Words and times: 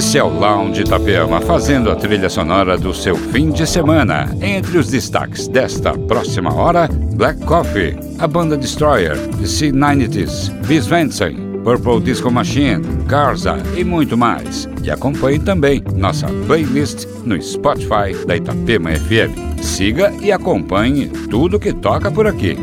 Esse 0.00 0.16
é 0.16 0.24
o 0.24 0.30
Lounge 0.30 0.80
Itapema, 0.80 1.42
fazendo 1.42 1.90
a 1.90 1.94
trilha 1.94 2.30
sonora 2.30 2.78
do 2.78 2.94
seu 2.94 3.14
fim 3.14 3.50
de 3.50 3.66
semana. 3.66 4.34
Entre 4.40 4.78
os 4.78 4.88
destaques 4.88 5.46
desta 5.46 5.92
próxima 5.92 6.54
hora, 6.54 6.88
Black 6.88 7.38
Coffee, 7.44 7.98
a 8.18 8.26
banda 8.26 8.56
Destroyer, 8.56 9.14
The 9.38 9.46
C-90s, 9.46 10.50
Bis 10.66 10.86
Vensen, 10.86 11.36
Purple 11.62 12.00
Disco 12.00 12.30
Machine, 12.30 12.82
Garza 13.06 13.58
e 13.76 13.84
muito 13.84 14.16
mais. 14.16 14.66
E 14.82 14.90
acompanhe 14.90 15.38
também 15.38 15.84
nossa 15.94 16.28
playlist 16.46 17.06
no 17.26 17.40
Spotify 17.42 18.16
da 18.26 18.38
Itapema 18.38 18.92
FM. 18.92 19.60
Siga 19.62 20.14
e 20.22 20.32
acompanhe 20.32 21.08
tudo 21.28 21.60
que 21.60 21.74
toca 21.74 22.10
por 22.10 22.26
aqui. 22.26 22.56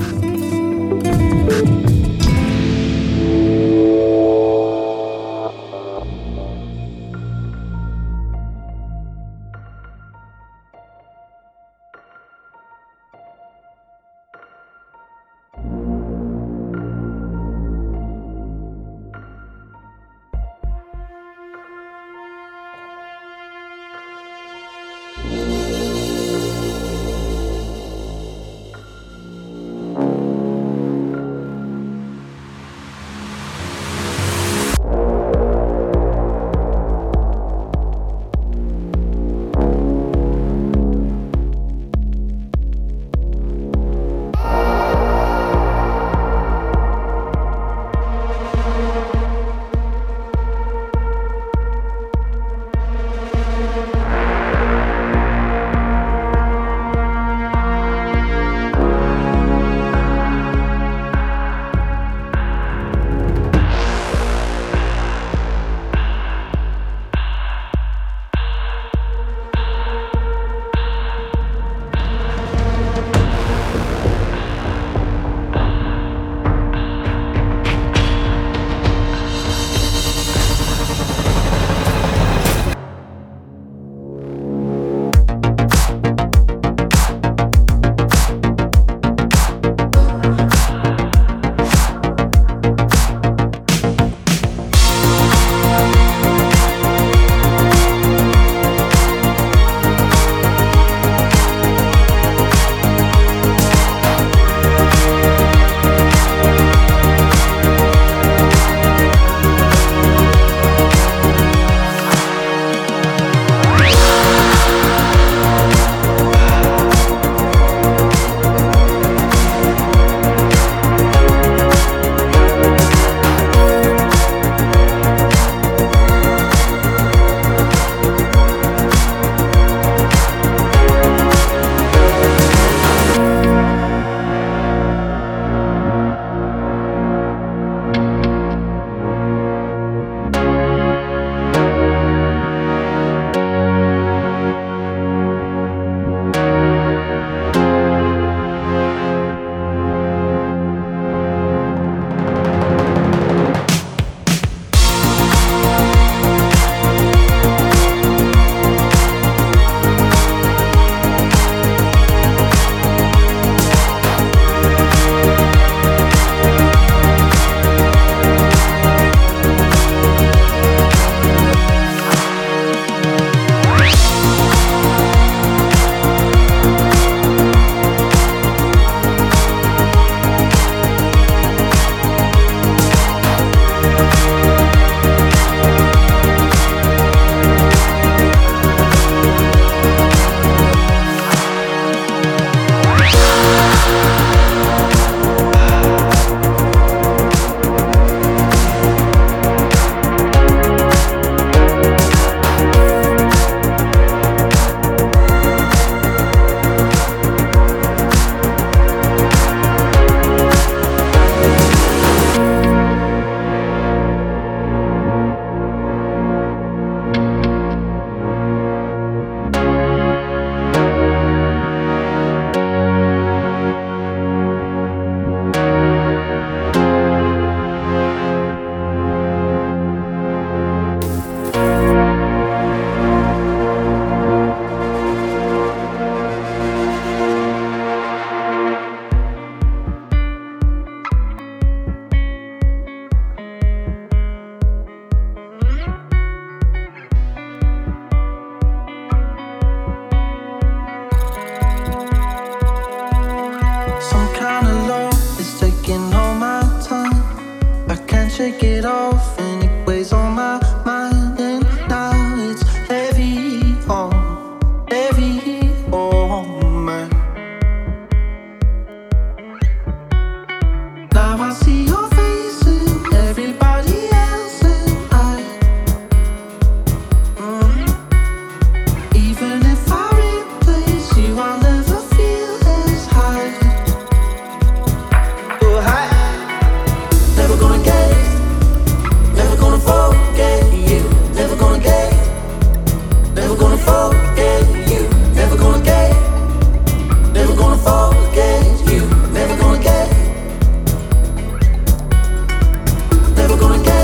going 303.59 303.83
down. 303.83 303.96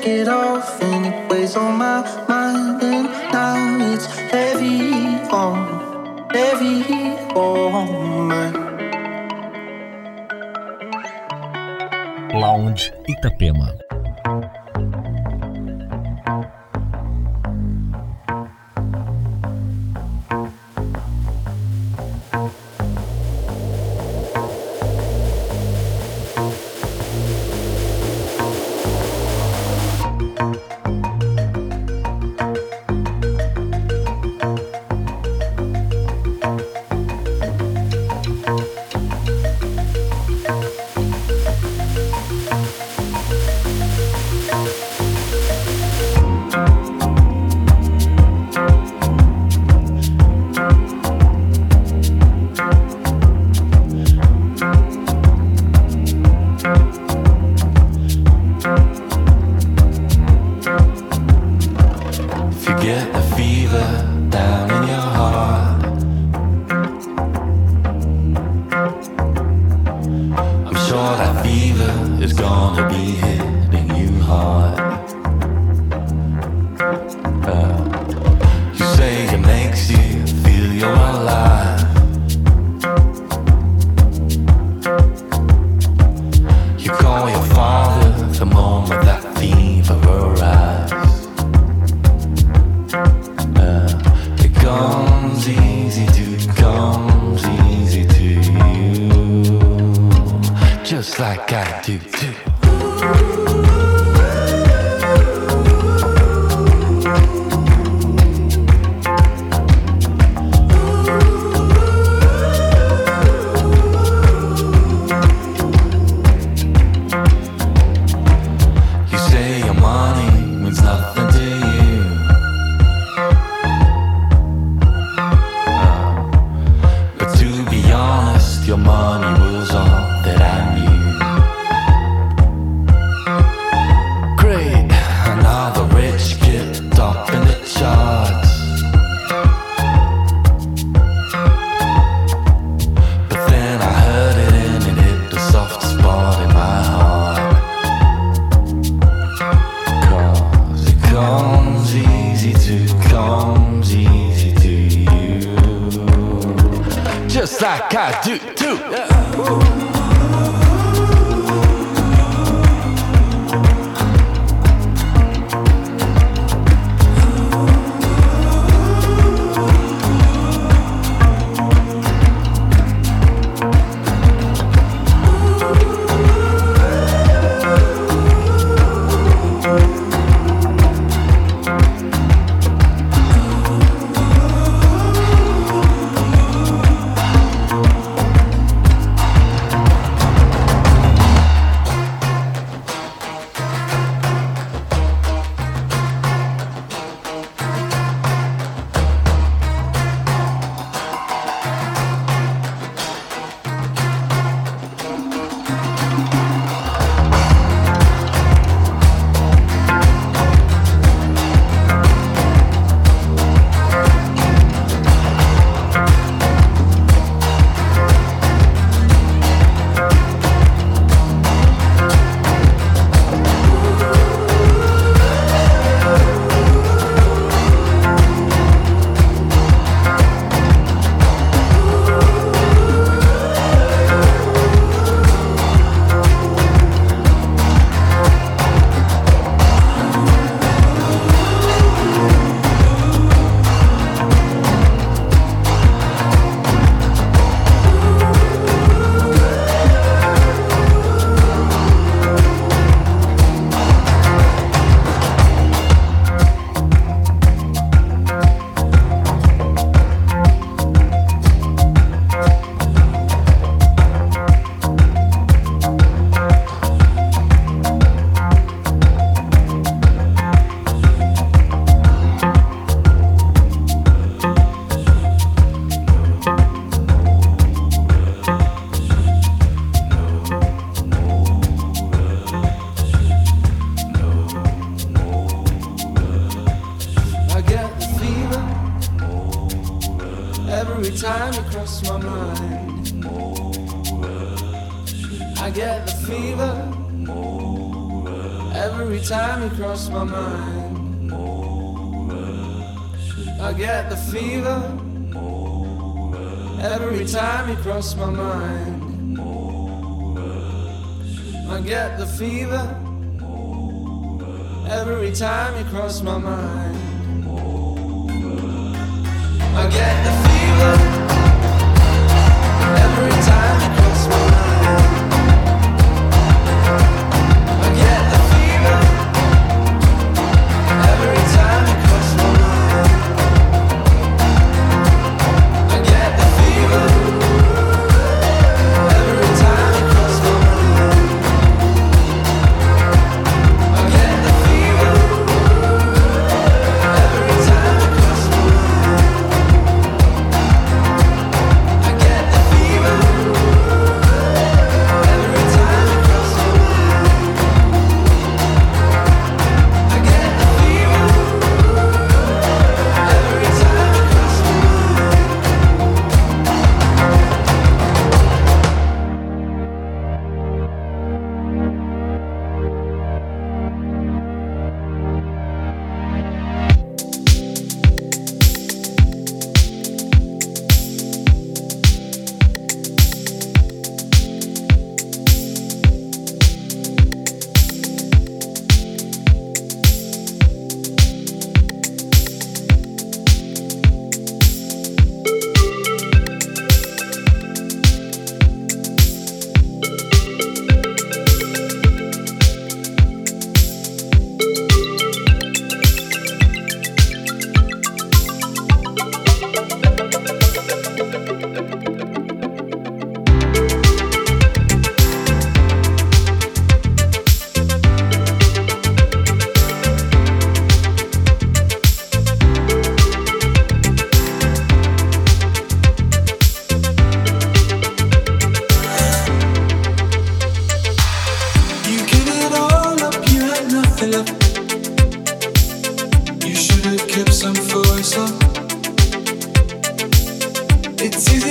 shake 0.00 0.20
it 0.20 0.28
off 0.28 0.82
and 0.82 1.06
it 1.06 1.30
weighs 1.30 1.56
on 1.56 1.76
my 1.78 2.00
mind 2.28 2.82
and 2.82 3.04
now 3.32 3.92
it's 3.92 4.06
heavy 4.06 4.92
on, 5.30 6.28
heavy 6.30 6.82
on 7.34 8.28
my. 8.28 8.50
Lounge 12.32 12.92
Itapema. 13.08 13.79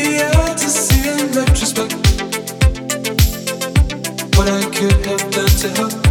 To 0.04 0.70
see 0.70 1.10
in 1.10 1.32
retrospect 1.32 1.94
What 4.38 4.48
I 4.50 4.64
could 4.76 5.06
have 5.06 5.32
done 5.32 5.48
to 5.48 5.70
help. 5.70 6.09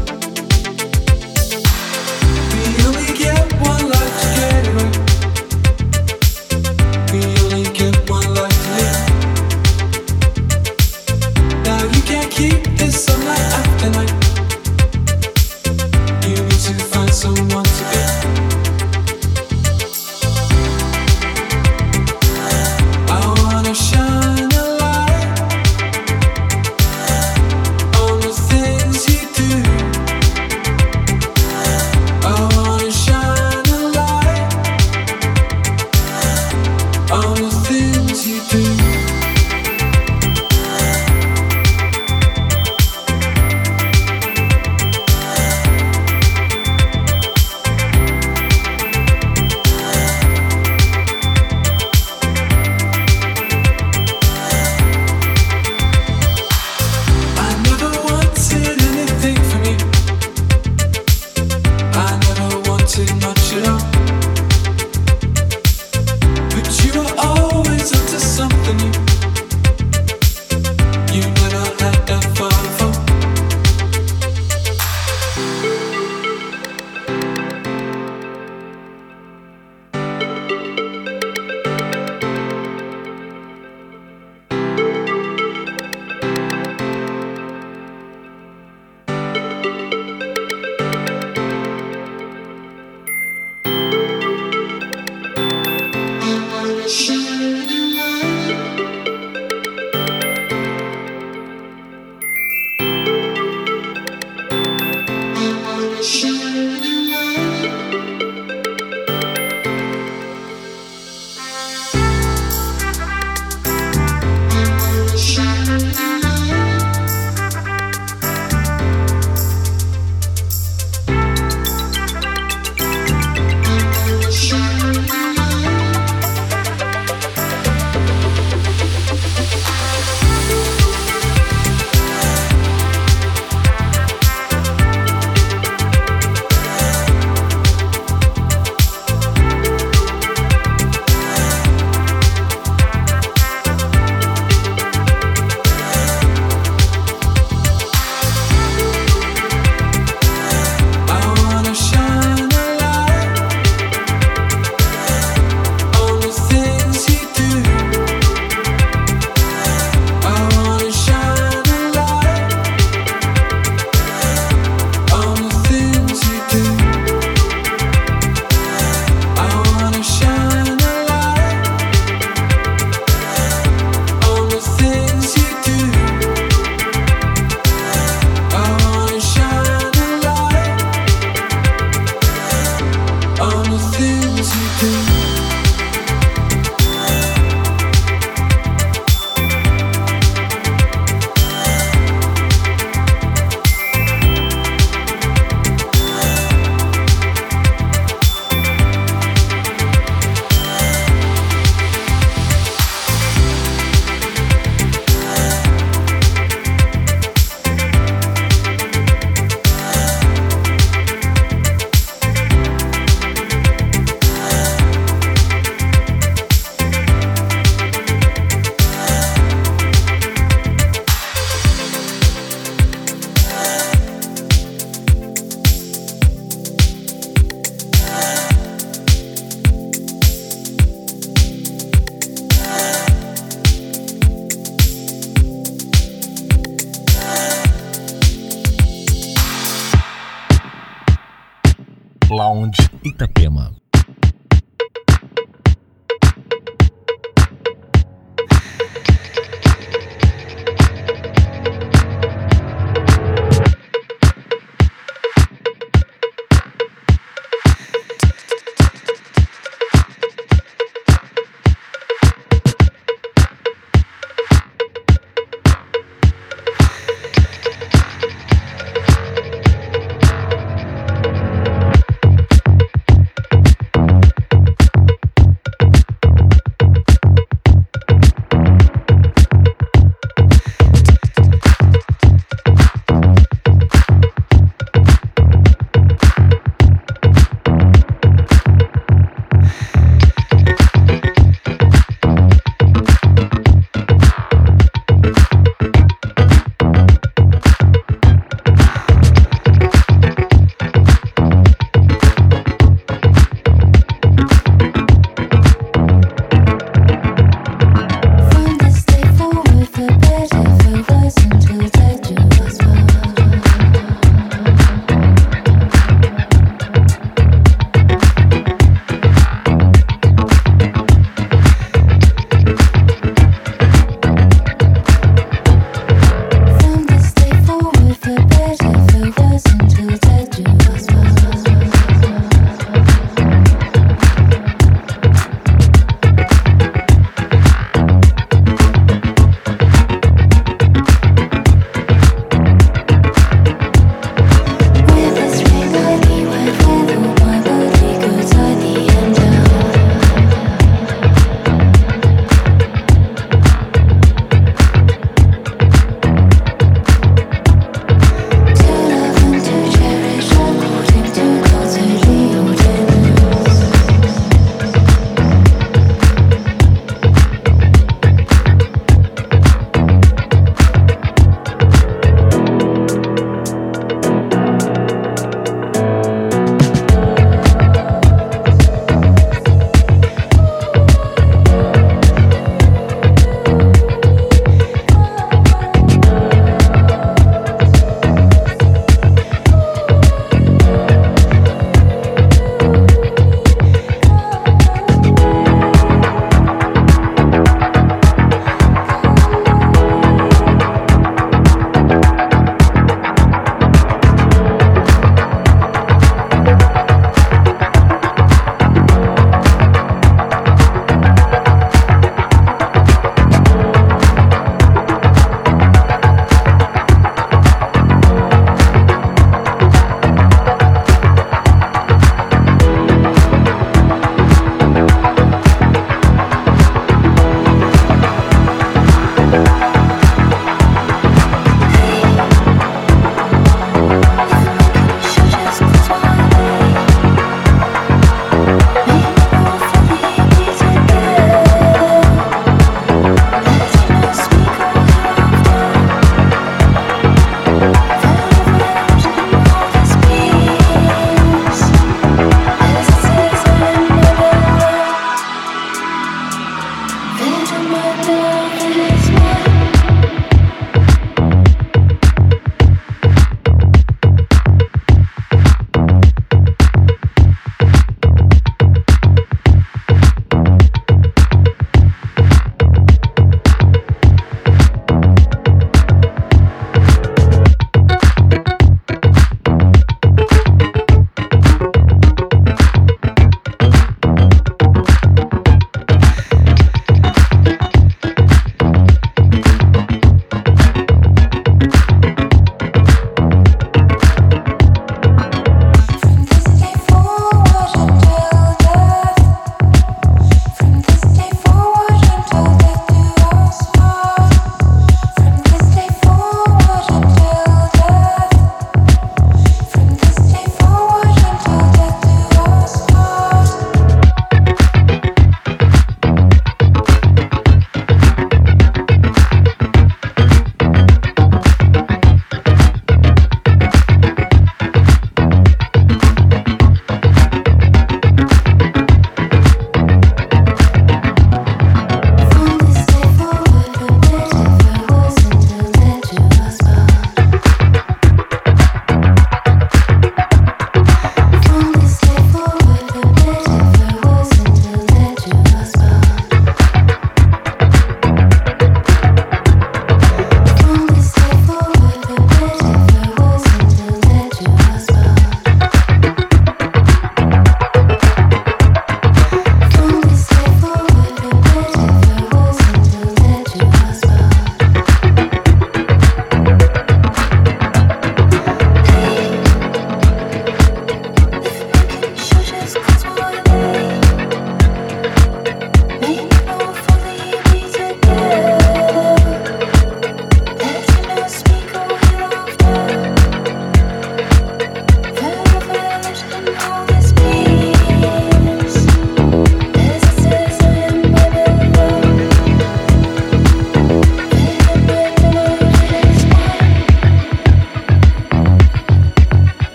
she 106.03 106.28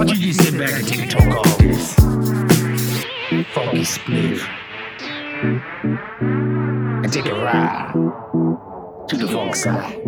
Why 0.00 0.06
don't 0.06 0.18
you 0.18 0.32
just 0.32 0.42
sit 0.42 0.58
back 0.58 0.72
and 0.72 0.88
take 0.88 1.02
a 1.02 1.06
talk 1.08 1.46
off 1.46 1.58
this 1.58 1.94
funky 3.52 3.84
spliff 3.84 4.40
and 7.04 7.12
take 7.12 7.26
a 7.26 7.34
ride 7.34 7.92
to 9.08 9.16
the 9.18 9.28
funk 9.28 9.54
side. 9.54 10.00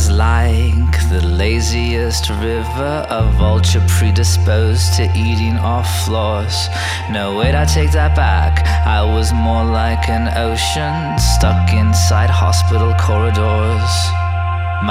Is 0.00 0.10
like 0.10 0.92
the 1.10 1.20
laziest 1.26 2.30
river, 2.30 3.06
a 3.10 3.22
vulture 3.36 3.84
predisposed 3.88 4.94
to 4.94 5.02
eating 5.14 5.56
off 5.58 5.88
floors. 6.04 6.68
No, 7.10 7.36
wait, 7.36 7.54
I 7.54 7.64
take 7.66 7.92
that 7.92 8.14
back. 8.16 8.64
I 8.86 9.02
was 9.02 9.32
more 9.32 9.64
like 9.64 10.08
an 10.08 10.26
ocean 10.48 11.18
stuck 11.18 11.72
inside 11.72 12.30
hospital 12.30 12.94
corridors. 13.06 13.92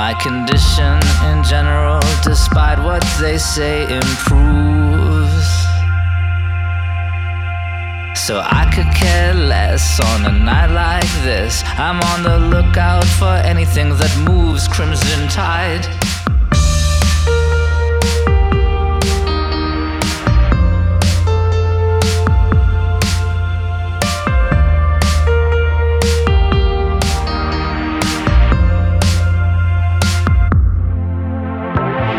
My 0.01 0.13
condition 0.21 0.99
in 1.31 1.43
general, 1.43 2.01
despite 2.23 2.79
what 2.79 3.03
they 3.19 3.37
say, 3.37 3.83
improves. 3.83 4.88
So 8.29 8.43
I 8.45 8.69
could 8.71 8.85
care 8.93 9.33
less 9.33 9.99
on 9.99 10.23
a 10.23 10.31
night 10.31 10.67
like 10.67 11.09
this. 11.23 11.63
I'm 11.79 11.99
on 11.99 12.21
the 12.21 12.37
lookout 12.37 13.05
for 13.05 13.25
anything 13.25 13.89
that 13.97 14.15
moves 14.29 14.67
crimson 14.67 15.27
tide. 15.29 15.83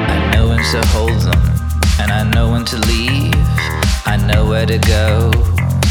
I 0.09 0.31
know 0.33 0.49
when 0.49 0.59
to 0.73 0.85
hold 0.89 1.21
them, 1.21 1.43
and 2.01 2.11
I 2.11 2.29
know 2.35 2.51
when 2.51 2.65
to 2.65 2.79
leave. 2.79 3.37
I 4.07 4.17
know 4.17 4.45
where 4.45 4.67
to 4.67 4.79
go, 4.79 5.31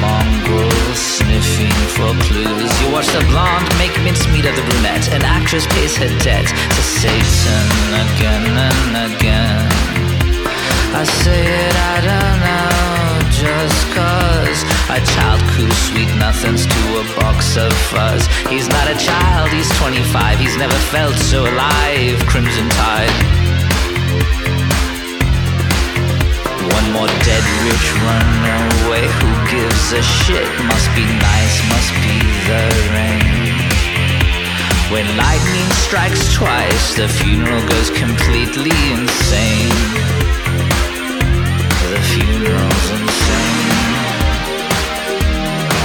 Mongrel 0.00 0.70
sniffing 0.94 1.78
for 1.96 2.12
clues. 2.26 2.70
You 2.80 2.92
watch 2.92 3.08
the 3.08 3.24
blonde 3.30 3.68
make 3.78 3.94
mincemeat 4.04 4.46
of 4.46 4.54
the 4.56 4.62
brunette. 4.62 5.12
An 5.12 5.22
actress 5.24 5.66
pays 5.66 5.96
her 5.96 6.10
debt 6.20 6.46
to 6.46 6.82
Satan 6.82 7.66
again 8.04 8.46
and 8.68 9.14
again. 9.14 9.68
I 10.94 11.04
say 11.04 11.44
it, 11.44 11.74
I 11.94 11.96
don't 12.10 12.38
know, 12.42 13.30
just 13.30 13.80
cause 13.94 14.60
a 14.90 15.00
child 15.14 15.40
coo 15.52 15.70
sweet 15.70 16.08
nothings 16.16 16.66
to 16.66 16.80
a 16.98 17.04
box 17.20 17.56
of 17.56 17.72
fuzz. 17.72 18.26
He's 18.48 18.68
not 18.68 18.88
a 18.88 18.96
child, 18.96 19.50
he's 19.50 19.68
25, 19.78 20.38
he's 20.38 20.56
never 20.56 20.78
felt 20.90 21.14
so 21.14 21.42
alive. 21.42 22.18
Crimson 22.26 22.68
Tide. 22.70 23.47
More 26.92 27.06
dead 27.06 27.44
rich 27.64 27.86
runaway. 28.04 29.04
Who 29.06 29.30
gives 29.50 29.92
a 29.92 30.02
shit? 30.02 30.48
Must 30.64 30.88
be 30.94 31.04
nice, 31.04 31.56
must 31.68 31.92
be 32.04 32.16
the 32.48 32.64
rain. 32.94 33.58
When 34.92 35.06
lightning 35.16 35.68
strikes 35.84 36.32
twice, 36.32 36.94
the 36.94 37.08
funeral 37.08 37.62
goes 37.66 37.90
completely 37.90 38.72
insane. 38.92 39.78
The 41.92 42.00
funeral's 42.12 42.86
insane. 42.96 43.68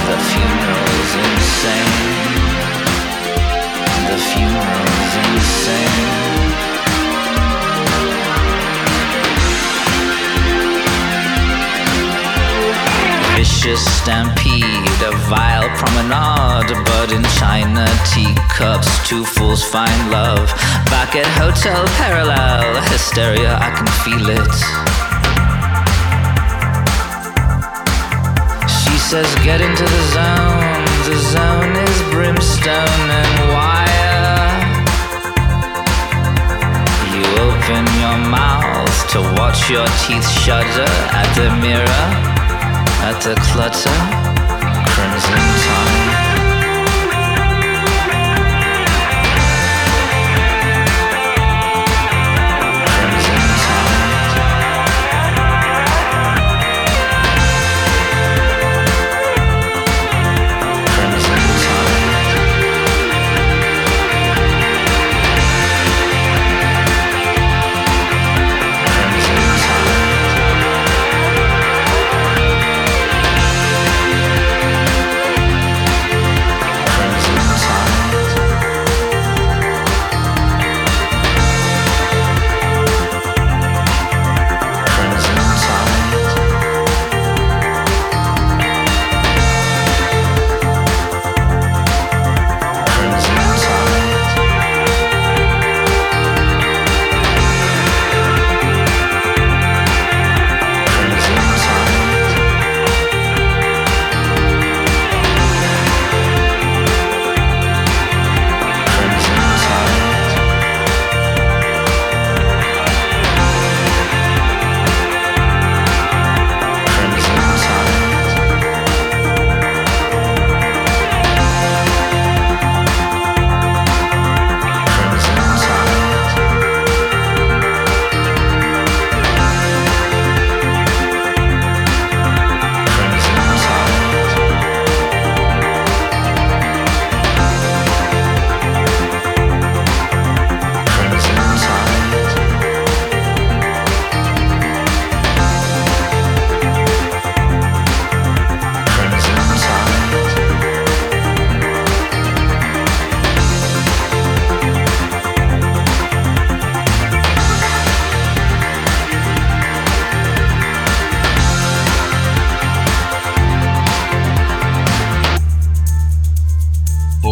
The 0.08 0.18
funeral's 0.30 1.12
insane. 1.26 2.24
The 4.08 4.18
funeral's 4.30 5.14
insane. 5.26 6.53
Vicious 13.44 13.84
stampede, 14.00 15.02
a 15.04 15.12
vile 15.28 15.68
promenade, 15.76 16.72
but 16.86 17.12
in 17.12 17.22
China 17.36 17.84
teacups, 18.08 18.88
two 19.06 19.22
fools 19.22 19.62
find 19.62 20.10
love. 20.10 20.48
Back 20.88 21.14
at 21.14 21.26
Hotel 21.36 21.84
Parallel, 22.00 22.80
hysteria, 22.88 23.58
I 23.60 23.68
can 23.76 23.86
feel 24.00 24.30
it. 24.40 24.54
She 28.64 28.96
says, 28.96 29.28
Get 29.44 29.60
into 29.60 29.84
the 29.84 30.02
zone, 30.16 30.84
the 31.04 31.18
zone 31.36 31.76
is 31.84 31.96
brimstone 32.16 33.08
and 33.20 33.34
wire. 33.52 34.56
You 37.12 37.20
open 37.44 37.84
your 38.00 38.18
mouth 38.24 38.96
to 39.12 39.20
watch 39.36 39.68
your 39.68 39.86
teeth 40.00 40.28
shudder 40.30 40.88
at 41.12 41.28
the 41.36 41.50
mirror 41.60 42.33
at 43.04 43.20
the 43.20 43.34
clutter, 43.34 43.90
crimson 44.94 45.36
tide. 45.36 46.03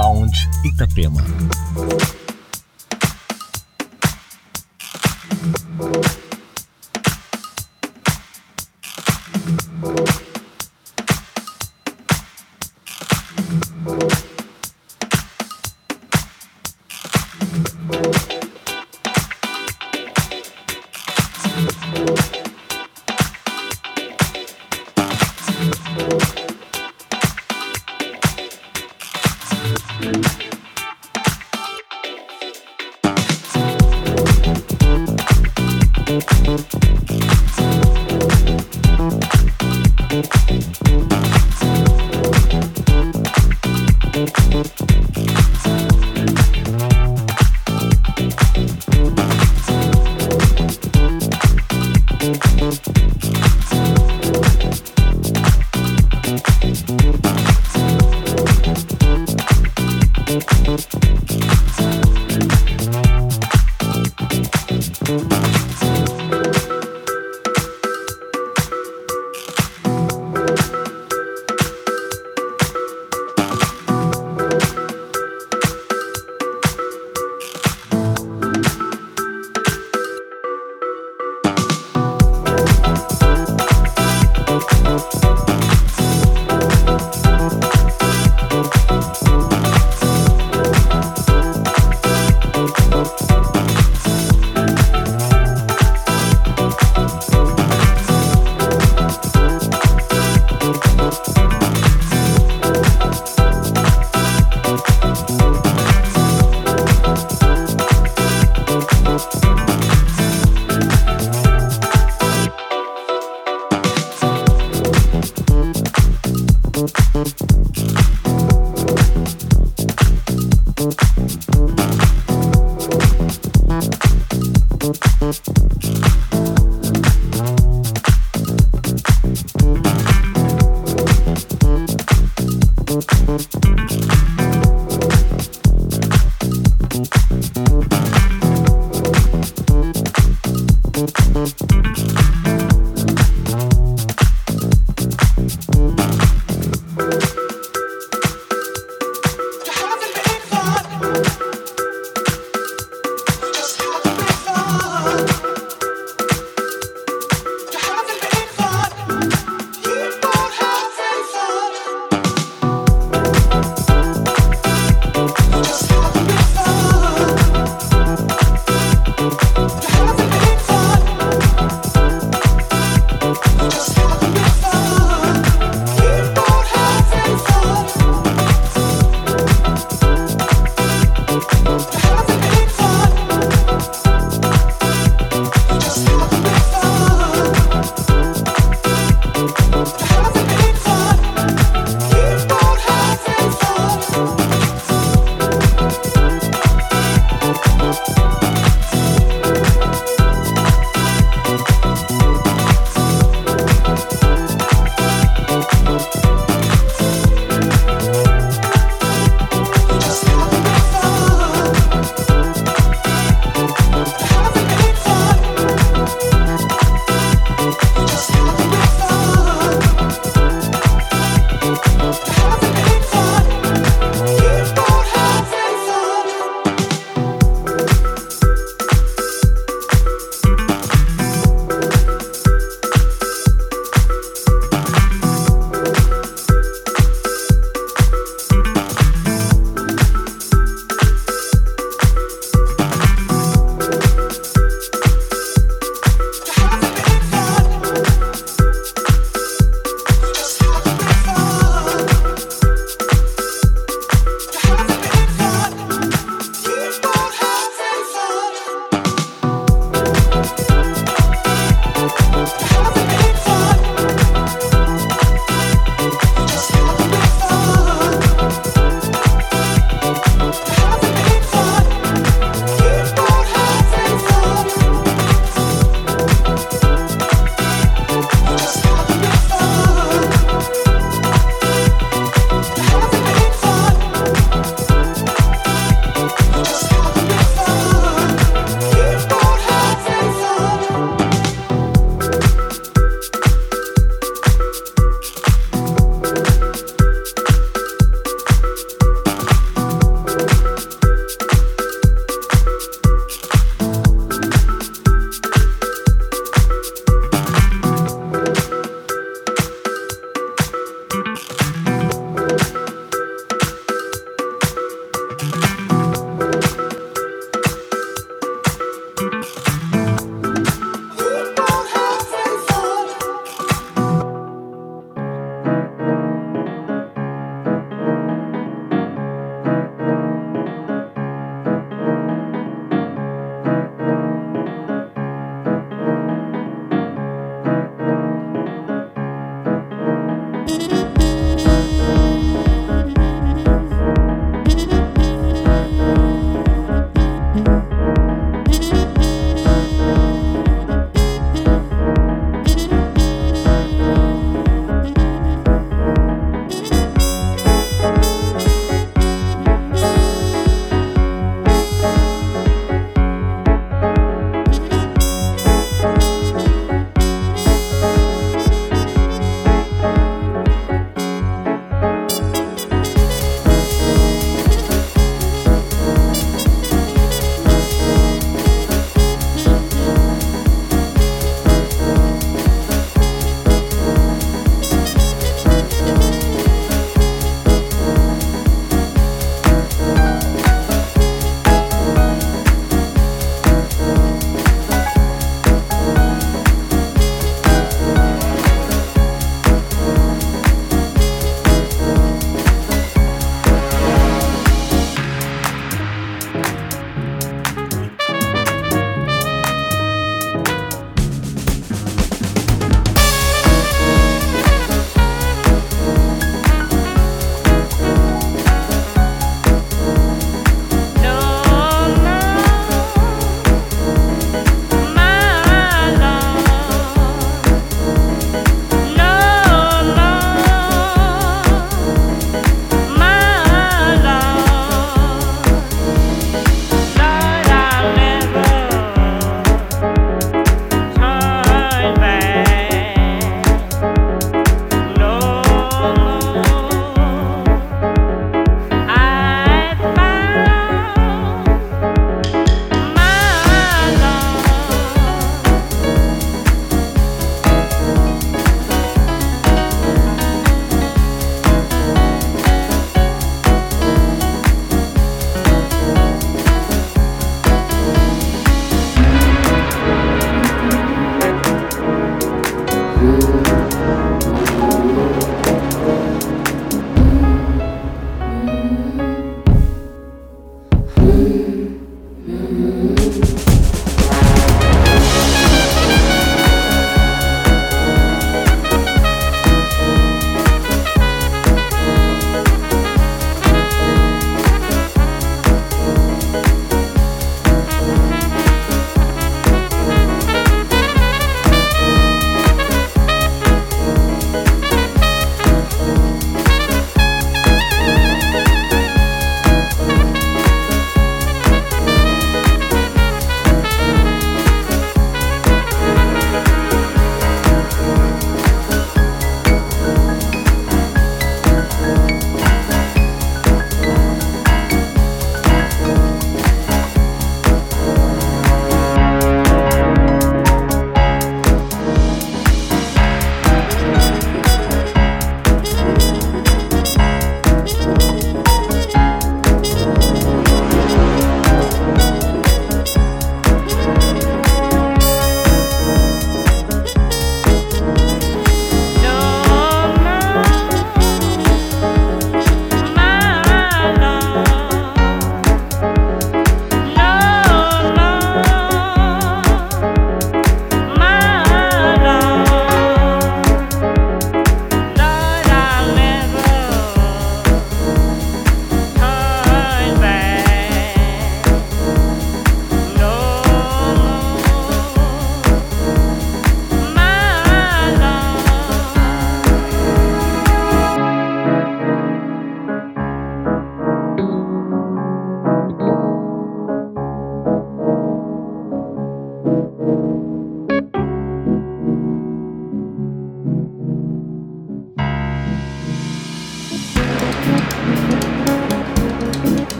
Lounge 0.00 0.48
Itapema. 0.64 1.20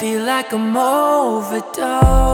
Feel 0.00 0.22
like 0.22 0.52
I'm 0.52 0.76
overdosed, 0.76 2.27